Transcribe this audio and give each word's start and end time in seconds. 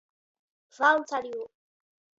Valns 0.79 1.15
ar 1.19 1.31
jū! 1.31 1.47